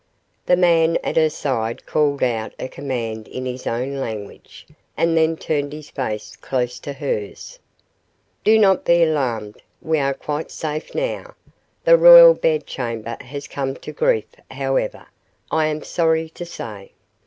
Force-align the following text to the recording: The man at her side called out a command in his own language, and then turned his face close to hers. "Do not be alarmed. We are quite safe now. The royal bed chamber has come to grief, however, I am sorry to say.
The 0.47 0.55
man 0.55 0.97
at 1.03 1.15
her 1.15 1.29
side 1.29 1.85
called 1.85 2.23
out 2.23 2.53
a 2.57 2.67
command 2.67 3.27
in 3.27 3.45
his 3.45 3.67
own 3.67 3.97
language, 3.97 4.65
and 4.97 5.15
then 5.15 5.37
turned 5.37 5.73
his 5.73 5.91
face 5.91 6.35
close 6.35 6.79
to 6.79 6.93
hers. 6.93 7.59
"Do 8.43 8.57
not 8.57 8.83
be 8.83 9.03
alarmed. 9.03 9.61
We 9.79 9.99
are 9.99 10.15
quite 10.15 10.49
safe 10.49 10.95
now. 10.95 11.35
The 11.83 11.99
royal 11.99 12.33
bed 12.33 12.65
chamber 12.65 13.15
has 13.21 13.47
come 13.47 13.75
to 13.75 13.91
grief, 13.91 14.25
however, 14.49 15.05
I 15.51 15.67
am 15.67 15.83
sorry 15.83 16.29
to 16.31 16.45
say. 16.47 16.93